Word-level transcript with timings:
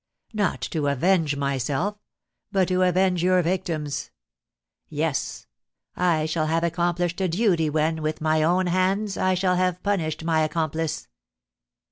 Not 0.33 0.61
to 0.71 0.87
avenge 0.87 1.35
myself, 1.35 1.95
but 2.51 2.67
to 2.69 2.81
avenge 2.81 3.21
your 3.21 3.39
victims, 3.43 4.09
yes, 4.89 5.45
I 5.95 6.25
shall 6.25 6.47
have 6.47 6.63
accomplished 6.63 7.21
a 7.21 7.27
duty 7.27 7.69
when, 7.69 8.01
with 8.01 8.19
my 8.19 8.41
own 8.41 8.65
hands, 8.65 9.15
I 9.15 9.35
shall 9.35 9.57
have 9.57 9.83
punished 9.83 10.23
my 10.23 10.39
accomplice. 10.41 11.07